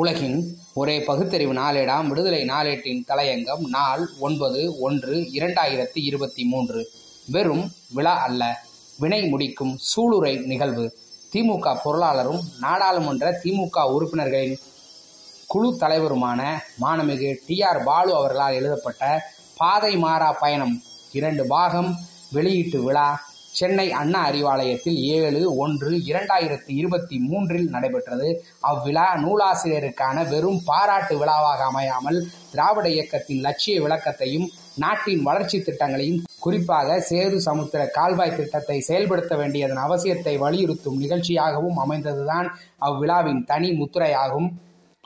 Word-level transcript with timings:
உலகின் 0.00 0.36
ஒரே 0.74 0.94
பகுத்தறிவு 1.00 1.54
நாளேடாம். 1.54 2.06
விடுதலை 2.06 2.40
நாளேட்டின் 2.42 3.00
தலையங்கம் 3.08 3.62
நாள் 3.68 4.02
ஒன்பது 4.18 4.60
ஒன்று 4.80 5.14
இரண்டாயிரத்தி 5.38 6.00
இருபத்தி 6.08 6.44
மூன்று. 6.44 6.80
வெறும் 7.26 7.64
விழா 7.96 8.14
அல்ல 8.26 8.42
வினை 8.98 9.20
முடிக்கும் 9.28 9.72
சூளுரை 9.88 10.32
நிகழ்வு. 10.44 10.86
திமுக 11.32 11.76
பொருளாளரும் 11.84 12.42
நாடாளுமன்ற 12.60 13.40
திமுக 13.42 13.86
உறுப்பினர்களின் 13.94 14.56
குழு 15.46 15.70
தலைவருமான 15.80 16.40
மானமிகு 16.80 17.30
டி 17.46 17.62
ஆர் 17.62 17.82
பாலு 17.84 18.14
அவர்களால் 18.14 18.54
எழுதப்பட்ட 18.54 19.02
பாதை 19.56 19.96
மாறா 19.96 20.32
பயணம் 20.32 20.76
இரண்டு 21.12 21.46
பாகம் 21.46 21.90
வெளியீட்டு 22.32 22.80
விழா 22.82 23.08
சென்னை 23.54 23.86
அண்ணா 23.92 24.20
அறிவாலயத்தில் 24.30 24.98
ஏழு 25.16 25.40
ஒன்று 25.56 25.90
இரண்டாயிரத்தி 26.10 26.72
இருபத்தி 26.80 27.16
மூன்றில் 27.18 27.68
நடைபெற்றது. 27.68 28.28
அவ்விழா 28.60 29.06
நூலாசிரியருக்கான 29.24 30.26
வெறும் 30.28 30.60
பாராட்டு 30.64 31.16
விழாவாக 31.18 31.64
அமையாமல் 31.64 32.18
திராவிட 32.52 32.86
இயக்கத்தின் 32.88 33.40
லட்சிய 33.40 33.76
விளக்கத்தையும் 33.80 34.46
நாட்டின் 34.76 35.22
வளர்ச்சி 35.22 35.58
திட்டங்களையும் 35.58 36.22
குறிப்பாக 36.40 36.98
சேது 37.10 37.38
சமுத்திர 37.48 37.80
கால்வாய் 37.96 38.36
திட்டத்தை 38.36 38.78
செயல்படுத்த 38.80 39.36
வேண்டியதன் 39.36 39.84
அவசியத்தை 39.86 40.34
வலியுறுத்தும் 40.38 41.00
நிகழ்ச்சியாகவும் 41.04 41.80
அமைந்ததுதான் 41.84 42.48
அவ்விழாவின் 42.78 43.44
தனி 43.44 43.70
முத்திரையாகும். 43.72 44.48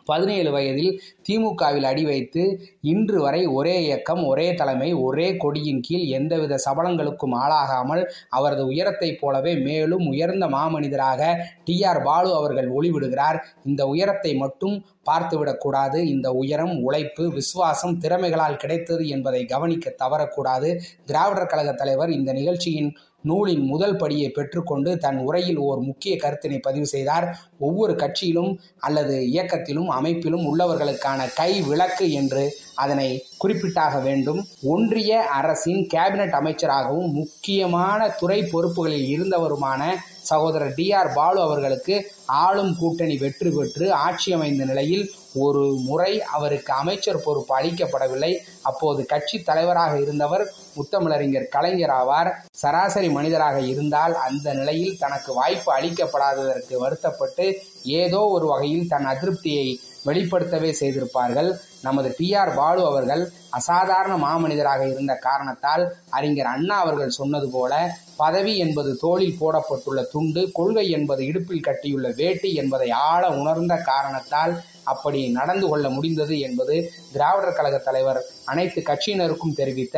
பதினேழு 0.05 0.51
வயதில் 0.51 0.91
திமுகவில் 1.29 1.87
அடி 1.87 2.05
வைத்து 2.05 2.43
இன்று 2.83 3.19
வரை 3.21 3.43
ஒரே 3.47 3.75
இயக்கம் 3.85 4.23
ஒரே 4.27 4.47
தலைமை 4.55 4.91
ஒரே 5.03 5.29
கொடியின் 5.37 5.81
கீழ் 5.81 6.07
எந்தவித 6.11 6.59
சபலங்களுக்கும் 6.67 7.37
ஆளாகாமல் 7.43 8.03
அவரது 8.29 8.65
உயரத்தைப் 8.67 9.21
போலவே 9.21 9.55
மேலும் 9.59 10.07
உயர்ந்த 10.07 10.47
மாமனிதராக 10.47 11.21
டி 11.65 11.77
ஆர் 11.85 12.03
பாலு 12.03 12.31
அவர்கள் 12.35 12.69
ஒளிவிடுகிறார். 12.73 13.39
இந்த 13.65 13.83
உயரத்தை 13.87 14.35
மட்டும் 14.35 14.77
பார்த்துவிடக்கூடாது. 15.11 15.99
இந்த 16.15 16.33
உயரம் 16.33 16.75
உழைப்பு 16.83 17.25
விசுவாசம் 17.31 17.99
திறமைகளால் 17.99 18.57
கிடைத்தது 18.57 19.09
என்பதை 19.09 19.45
கவனிக்க 19.45 19.95
தவறக்கூடாது. 20.05 20.71
திராவிடர் 21.07 21.47
கழக 21.47 21.73
தலைவர் 21.73 22.11
இந்த 22.11 22.33
நிகழ்ச்சியின் 22.33 22.93
நூலின் 23.25 23.65
முதல் 23.65 23.97
படியை 23.97 24.29
பெற்றுக்கொண்டு 24.29 24.91
தன் 24.97 25.19
உரையில் 25.19 25.57
ஓர் 25.57 25.81
முக்கிய 25.81 26.17
கருத்தினை 26.17 26.59
பதிவு 26.59 26.87
செய்தார். 26.87 27.27
ஒவ்வொரு 27.59 27.93
கட்சியிலும் 27.93 28.51
அல்லது 28.79 29.17
இயக்கத்திலும் 29.27 29.91
அமைப்பிலும் 29.99 30.47
உள்ளவர்களுக்கான 30.51 31.21
கை 31.35 31.61
விளக்கு 31.63 32.13
என்று 32.13 32.43
அதனை 32.75 33.09
குறிப்பிட்டாக 33.45 34.03
வேண்டும். 34.03 34.41
ஒன்றிய 34.63 35.21
அரசின் 35.23 35.87
கேபினட் 35.95 36.37
அமைச்சராகவும் 36.41 37.13
முக்கியமான 37.13 38.09
துறை 38.21 38.41
பொறுப்புகளில் 38.43 39.09
இருந்தவருமான 39.09 39.83
சகோதரர் 40.31 40.75
டி 40.79 40.87
ஆர் 40.99 41.11
பாலு 41.17 41.41
அவர்களுக்கு 41.47 41.95
ஆளும் 42.45 42.73
கூட்டணி 42.81 43.17
வெற்றி 43.23 43.51
பெற்று 43.57 43.87
ஆட்சி 44.07 44.31
அமைந்த 44.37 44.65
நிலையில் 44.71 45.05
ஒரு 45.45 45.63
முறை 45.89 46.13
அவருக்கு 46.37 46.73
அமைச்சர் 46.73 47.23
பொறுப்பு 47.25 47.53
அளிக்கப்படவில்லை. 47.59 48.33
அப்போது 48.71 49.01
கட்சி 49.13 49.37
தலைவராக 49.43 49.93
இருந்தவர் 50.05 50.45
முத்தமிழறிஞர் 50.77 51.49
கலைஞர் 51.55 51.95
ஆவார். 52.01 52.31
சராசரி 52.63 53.09
மனிதராக 53.19 53.59
இருந்தால் 53.73 54.15
அந்த 54.27 54.49
நிலையில் 54.61 54.99
தனக்கு 54.99 55.33
வாய்ப்பு 55.41 55.71
அளிக்கப்படாததற்கு 55.79 56.77
வருத்தப்பட்டு 56.85 57.47
ஏதோ 58.03 58.21
ஒரு 58.37 58.47
வகையில் 58.53 58.91
தன் 58.93 59.09
அதிருப்தியை 59.15 59.69
வெளிப்படுத்தவே 60.05 60.71
செய்திருப்பார்கள். 60.81 61.51
நமது 61.87 62.09
டி 62.19 62.29
ஆர் 62.41 62.53
பாலு 62.55 62.83
அவர்கள் 62.87 63.23
அசாதாரண 63.59 64.15
மாமனிதராக 64.25 64.83
இருந்த 64.91 65.15
காரணத்தால் 65.29 65.85
அறிஞர் 66.11 66.53
அண்ணா 66.55 66.77
அவர்கள் 66.85 67.17
சொன்னது 67.21 67.49
போல 67.51 67.73
பதவி 68.17 68.55
என்பது 68.65 68.91
தோளில் 69.05 69.39
போடப்பட்டுள்ள 69.41 70.01
துண்டு 70.13 70.43
கொள்கை 70.53 70.87
என்பது 70.91 71.23
இடுப்பில் 71.31 71.67
கட்டியுள்ள 71.69 72.09
வேட்டி 72.21 72.51
என்பதை 72.55 72.89
ஆழ 73.11 73.23
உணர்ந்த 73.41 73.77
காரணத்தால் 73.91 74.55
அப்படி 74.85 75.21
நடந்து 75.31 75.67
கொள்ள 75.69 75.87
முடிந்தது 75.89 76.37
என்பது 76.41 76.77
திராவிடர் 77.13 77.57
கழக 77.59 77.77
தலைவர் 77.79 78.21
அனைத்து 78.53 78.81
கட்சியினருக்கும் 78.83 79.57
தெரிவித்த 79.57 79.97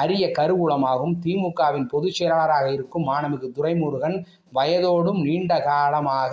அரிய 0.00 0.26
கருவூலமாகும் 0.38 1.16
திமுகவின் 1.24 1.90
பொதுச் 1.92 2.18
செயலாளராக 2.18 2.68
இருக்கும் 2.72 3.08
மாணமிகு 3.08 3.48
துரைமுருகன் 3.56 4.18
வயதோடும் 4.52 5.20
நீண்ட 5.24 5.52
காலமாக 5.62 6.32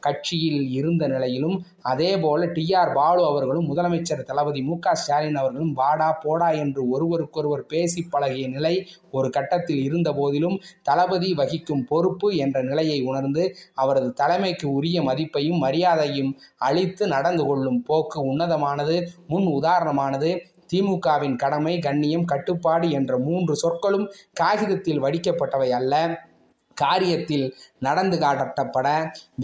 கட்சியில் 0.00 0.60
இருந்த 0.76 1.04
நிலையிலும் 1.08 1.56
அதேபோல 1.82 2.46
டி 2.54 2.62
ஆர் 2.72 2.92
பாலு 2.92 3.22
அவர்களும் 3.24 3.66
முதலமைச்சர் 3.70 4.22
தளபதி 4.22 4.60
மு 4.62 4.74
க 4.78 4.94
ஸ்டாலின் 4.94 5.38
அவர்களும் 5.40 5.72
வாடா 5.72 6.08
போடா 6.22 6.48
என்று 6.62 6.82
ஒருவருக்கொருவர் 6.88 7.64
பேசி 7.66 8.02
பழகிய 8.10 8.46
நிலை 8.48 8.72
ஒரு 9.10 9.30
கட்டத்தில் 9.30 9.82
இருந்த 9.82 10.10
போதிலும் 10.12 10.56
தளபதி 10.82 11.32
வகிக்கும் 11.34 11.84
பொறுப்பு 11.88 12.30
என்ற 12.36 12.62
நிலையை 12.62 12.98
உணர்ந்து 13.02 13.44
அவரது 13.74 14.08
தலைமைக்கு 14.12 14.68
உரிய 14.70 15.02
மதிப்பையும் 15.02 15.62
மரியாதையும் 15.64 16.32
அளித்து 16.60 17.06
நடந்து 17.06 17.46
கொள்ளும் 17.46 17.82
போக்கு 17.82 18.20
உன்னதமானது 18.32 18.96
முன் 19.26 19.48
உதாரணமானது. 19.58 20.32
திமுகவின் 20.72 21.36
கடமை 21.36 21.74
கண்ணியம் 21.86 22.26
கட்டுப்பாடு 22.32 22.88
என்ற 22.98 23.12
மூன்று 23.28 23.54
சொற்களும் 23.62 24.08
காகிதத்தில் 24.32 25.04
வடிக்கப்பட்டவை 25.04 25.70
அல்ல. 25.78 25.94
காரியத்தில் 26.76 27.46
நடந்து 27.86 28.16
காட்டப்பட 28.18 28.88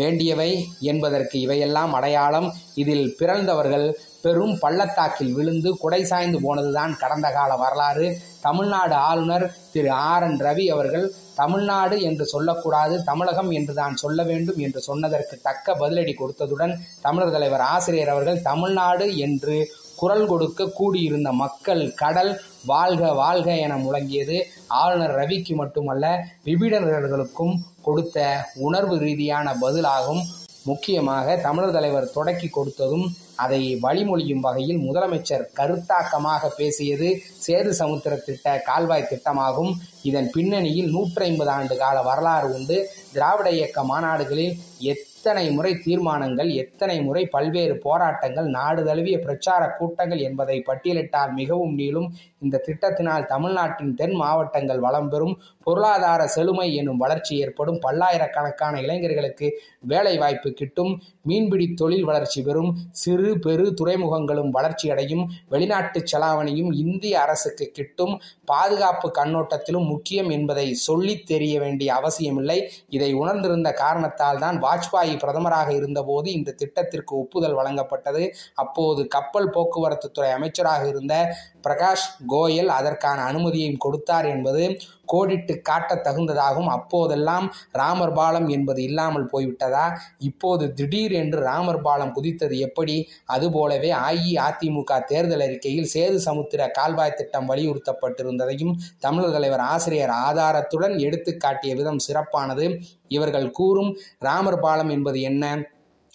வேண்டியவை 0.01 0.51
என்பதற்கு 0.91 1.37
இவையெல்லாம் 1.45 1.93
அடையாளம். 1.99 2.47
இதில் 2.75 3.07
பிறந்தவர்கள் 3.19 3.87
பெரும் 4.23 4.55
பள்ளத்தாக்கில் 4.63 5.35
விழுந்து 5.39 5.71
குடை 5.83 6.01
சாய்ந்து 6.05 6.39
போனதுதான் 6.45 6.95
கடந்த 7.03 7.29
கால 7.37 7.51
வரலாறு. 7.57 8.07
தமிழ்நாடு 8.47 8.97
ஆளுநர் 9.11 9.47
திரு 9.73 9.91
ஆர் 10.09 10.27
என் 10.29 10.41
ரவி 10.47 10.67
அவர்கள் 10.69 11.07
தமிழ்நாடு 11.35 11.97
என்று 12.01 12.25
சொல்லக்கூடாது 12.33 12.95
தமிழகம் 13.05 13.51
என்று 13.51 13.75
தான் 13.75 13.97
சொல்ல 14.03 14.21
வேண்டும் 14.23 14.61
என்று 14.67 14.81
சொன்னதற்கு 14.89 15.37
தக்க 15.49 15.75
பதிலடி 15.83 16.15
கொடுத்ததுடன் 16.17 16.75
தமிழர் 17.01 17.35
தலைவர் 17.37 17.65
ஆசிரியர் 17.75 18.13
அவர்கள் 18.15 18.45
தமிழ்நாடு 18.51 19.09
என்று 19.19 19.57
குரல் 20.01 20.27
கொடுக்க 20.33 20.69
கூடியிருந்த 20.79 21.31
மக்கள் 21.43 21.83
கடல் 22.03 22.33
வாழ்க 22.73 23.13
வாழ்க 23.23 23.49
என 23.65 23.75
முழங்கியது. 23.77 24.39
ஆளுநர் 24.83 25.15
ரவிக்கு 25.21 25.55
மட்டுமல்ல 25.61 26.07
விபிடர்களுக்கும் 26.45 27.55
கொடுத்த 27.87 28.27
உணர்வு 28.67 28.97
ரீதியான 29.07 29.57
பதிலாகும். 29.65 30.23
முக்கியமாக 30.71 31.37
தமிழர் 31.47 31.77
தலைவர் 31.77 32.15
தொடக்கி 32.17 32.49
கொடுத்ததும் 32.57 33.07
அதை 33.45 33.61
வழிமொழியும் 33.83 34.45
வகையில் 34.47 34.81
முதலமைச்சர் 34.87 35.45
கருத்தாக்கமாக 35.59 36.51
பேசியது 36.59 37.09
சேது 37.47 37.73
சமுத்திர 37.81 38.15
திட்ட 38.29 38.57
கால்வாய் 38.69 39.11
திட்டமாகும். 39.11 39.73
இதன் 40.11 40.31
பின்னணியில் 40.37 40.93
நூற்றி 40.95 41.25
ஐம்பது 41.31 41.53
ஆண்டு 41.57 41.77
கால 41.77 41.97
வரலாறு 42.09 42.49
உண்டு. 42.59 42.79
திராவிட 43.13 43.49
இயக்க 43.59 43.81
மாநாடுகளில் 43.91 44.57
எத்தனை 44.93 45.45
முறை 45.55 45.71
தீர்மானங்கள் 45.85 46.51
எத்தனை 46.63 46.97
முறை 47.07 47.23
பல்வேறு 47.35 47.75
போராட்டங்கள் 47.85 48.49
நாடு 48.57 48.81
தழுவிய 48.89 49.17
பிரச்சார 49.25 49.63
கூட்டங்கள் 49.79 50.21
என்பதை 50.29 50.57
பட்டியலிட்டால் 50.69 51.33
மிகவும் 51.41 51.75
நீளும். 51.79 52.09
இந்த 52.45 52.63
திட்டத்தினால் 52.67 53.27
தமிழ்நாட்டின் 53.33 53.95
தென் 54.01 54.17
மாவட்டங்கள் 54.23 54.85
வளம் 54.87 55.09
பெறும். 55.13 55.35
பொருளாதார 55.67 56.23
செழுமை 56.35 56.69
எனும் 56.81 57.03
வளர்ச்சி 57.05 57.35
ஏற்படும். 57.45 57.81
பல்லாயிரக்கணக்கான 57.87 58.81
இளைஞர்களுக்கு 58.85 59.49
வேலை 59.93 60.15
வாய்ப்பு 60.23 60.51
கிட்டும். 60.61 60.93
மீன்பிடி 61.29 61.67
தொழில் 61.83 62.09
வளர்ச்சி 62.11 62.43
பெறும். 62.43 62.71
சிறு 63.03 63.26
சிறு 63.27 63.39
பெரு 63.39 63.75
துறைமுகங்களும் 63.81 64.51
வளர்ச்சியடையும். 64.51 65.25
வெளிநாட்டு 65.49 66.05
செலாவணியும் 66.13 66.75
இந்திய 66.75 67.21
அரசுக்கு 67.21 67.71
கிட்டும். 67.73 68.21
பாதுகாப்பு 68.45 69.13
கண்ணோட்டத்திலும் 69.15 69.87
முக்கியம் 69.87 70.31
என்பதை 70.31 70.75
சொல்லித் 70.75 71.27
தெரிய 71.27 71.61
வேண்டிய 71.61 71.95
அவசியமில்லை. 71.95 72.71
இதை 72.89 73.13
உணர்ந்திருந்த 73.13 73.73
காரணத்தால் 73.73 74.39
தான் 74.39 74.63
வாஜ்பாய் 74.63 75.17
பிரதமராக 75.17 75.75
இருந்தபோது 75.75 76.33
இந்த 76.33 76.51
திட்டத்திற்கு 76.53 77.19
ஒப்புதல் 77.19 77.57
வழங்கப்பட்டது. 77.57 78.33
அப்போது 78.55 79.07
கப்பல் 79.07 79.51
போக்குவரத்து 79.51 80.11
துறை 80.11 80.31
அமைச்சராக 80.31 80.89
இருந்த 80.89 81.35
பிரகாஷ் 81.69 82.07
கோயல் 82.29 82.67
அதற்கான 82.67 83.23
அனுமதியையும் 83.23 83.77
கொடுத்தார் 83.77 84.25
என்பது 84.25 84.77
கோடிட்டு 85.07 85.55
காட்ட 85.63 85.95
தகுந்ததாகும். 86.05 86.69
அப்போதெல்லாம் 86.69 87.47
ராமர் 87.73 88.13
பாலம் 88.13 88.49
என்பது 88.49 88.83
இல்லாமல் 88.83 89.29
போய்விட்டதா? 89.33 89.87
இப்போது 90.19 90.65
திடீர் 90.75 91.13
என்று 91.13 91.41
ராமர் 91.41 91.83
பாலம் 91.83 92.15
குதித்தது 92.17 92.59
எப்படி? 92.59 92.97
அதுபோலவே 93.27 93.93
அஇஅதிமுக 94.07 95.01
தேர்தல் 95.05 95.41
அறிக்கையில் 95.41 95.91
சேது 95.95 96.19
சமுத்திர 96.29 96.71
கால்வாய் 96.71 97.17
திட்டம் 97.17 97.49
வலியுறுத்தப்பட்டிருந்ததையும் 97.51 98.75
தமிழர் 98.99 99.33
தலைவர் 99.33 99.65
ஆசிரியர் 99.73 100.15
ஆதாரத்துடன் 100.27 100.97
எடுத்து 100.99 101.37
காட்டிய 101.37 101.75
விதம் 101.75 102.05
சிறப்பானது. 102.09 102.67
இவர்கள் 103.09 103.49
கூறும் 103.51 103.91
ராமர் 104.19 104.61
பாலம் 104.61 104.89
என்பது 104.89 105.21
என்ன? 105.21 105.45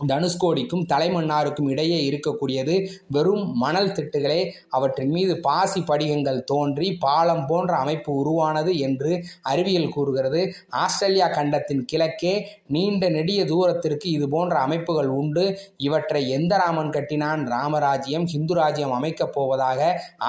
தனுஷ்கோடிக்கும் 0.07 0.85
தலைமன்னாருக்கும் 0.93 1.69
இடையே 1.69 1.99
இருக்கக்கூடியது 2.09 2.75
வெறும் 3.07 3.45
மணல் 3.55 3.91
திட்டுகளே. 3.91 4.41
அவற்றின் 4.69 5.11
மீது 5.11 5.33
பாசி 5.39 5.81
படிகங்கள் 5.81 6.39
தோன்றி 6.43 6.87
பாலம் 6.97 7.45
போன்ற 7.45 7.75
அமைப்பு 7.75 8.11
உருவானது 8.13 8.77
என்று 8.77 9.11
அறிவியல் 9.41 9.89
கூறுகிறது. 9.89 10.41
ஆஸ்திரேலியா 10.69 11.27
கண்டத்தின் 11.27 11.85
கிழக்கே 11.85 12.33
நீண்ட 12.67 13.09
நெடிய 13.09 13.45
தூரத்திற்கு 13.45 14.09
இது 14.09 14.29
போன்ற 14.29 14.55
அமைப்புகள் 14.59 15.07
உண்டு. 15.07 15.45
இவற்றை 15.77 16.29
எந்த 16.29 16.53
ராமன் 16.57 16.89
கட்டினான்? 16.89 17.43
ராமராஜ்யம் 17.47 18.25
ஹிந்து 18.25 18.53
ராஜ்யம் 18.53 18.91
அமைக்கப் 18.91 19.33
போவதாக 19.33 19.79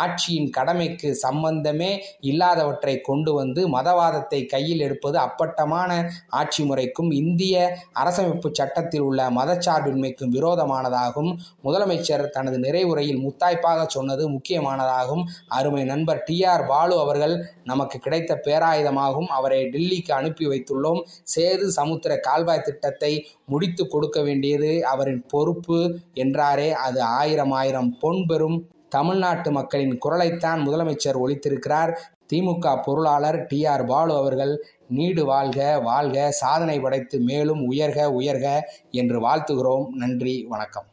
ஆட்சியின் 0.03 0.51
கடமைக்கு 0.51 1.09
சம்பந்தமே 1.15 1.91
இல்லாதவற்றை 2.21 3.01
கொண்டு 3.01 3.33
வந்து 3.33 3.61
மதவாதத்தை 3.69 4.41
கையில் 4.47 4.81
எடுப்பது 4.81 5.19
அப்பட்டமான 5.19 5.91
ஆட்சி 6.29 6.63
முறைக்கும் 6.65 7.11
இந்திய 7.13 7.55
அரசமைப்பு 7.95 8.49
சட்டத்தில் 8.53 9.01
உள்ள 9.01 9.31
மத 9.31 9.51
மதச்சார்பின்மைக்கும் 9.63 10.33
விரோதமானதாகும். 10.37 11.31
முதலமைச்சர் 11.65 12.25
தனது 12.29 12.59
நிறைவுரையில் 12.59 13.21
முத்தாய்ப்பாக 13.25 13.87
சொன்னது 13.87 14.31
முக்கியமானதாகும். 14.31 15.23
அருமை 15.49 15.85
நண்பர் 15.85 16.23
டி 16.23 16.45
ஆர் 16.45 16.67
பாலு 16.67 16.99
அவர்கள் 16.99 17.35
நமக்கு 17.65 17.99
கிடைத்த 17.99 18.41
பேராயுதமாகும். 18.45 19.27
அவரை 19.27 19.61
டெல்லிக்கு 19.65 20.13
அனுப்பி 20.13 20.47
வைத்துள்ளோம். 20.47 21.01
சேது 21.37 21.67
சமுத்திர 21.67 22.17
கால்வாய் 22.17 22.61
திட்டத்தை 22.61 23.27
முடித்து 23.47 23.89
கொடுக்க 23.89 24.23
வேண்டியது 24.23 24.87
அவரின் 24.87 25.23
பொறுப்பு 25.29 25.99
என்றாரே. 26.15 26.71
அது 26.73 27.03
ஆயிரம் 27.03 27.51
ஆயிரம் 27.51 27.99
பொன் 27.99 28.27
பெறும் 28.27 28.59
தமிழ்நாட்டு 28.93 29.51
மக்களின் 29.51 29.99
குரலைத்தான் 30.05 30.61
முதலமைச்சர் 30.67 31.21
ஒழித்திருக்கிறார். 31.25 31.93
திமுக 32.33 32.77
பொருளாளர் 32.83 33.41
டி 33.47 33.61
ஆர் 33.67 33.85
பாலு 33.85 34.15
அவர்கள் 34.17 34.55
நீடு 34.89 35.25
வாழ்க 35.25 35.81
வாழ்க 35.81 36.31
சாதனை 36.43 36.81
படைத்து 36.81 37.19
மேலும் 37.21 37.63
உயர்க 37.73 38.09
உயர்க 38.21 38.49
என்று 38.91 39.19
வாழ்த்துகிறோம். 39.27 39.87
நன்றி 40.03 40.35
வணக்கம். 40.49 40.89